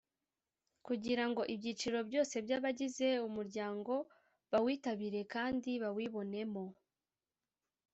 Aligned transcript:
kugira 0.85 1.23
ngo 1.29 1.41
ibyiciro 1.53 1.99
byose 2.09 2.35
by’abagize 2.45 3.07
umuryango 3.27 3.93
bawitabire 4.51 5.21
kandi 5.33 5.71
bawibonemo. 5.83 6.65